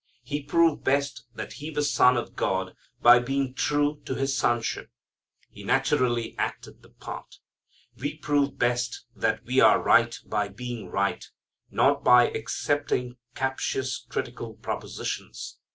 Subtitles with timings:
[0.23, 4.89] He proved best that He was Son of God by being true to His Sonship.
[5.51, 7.35] He naturally acted the part.
[7.95, 11.23] We prove best that we are right by being right,
[11.69, 15.59] not by accepting captious, critical propositions.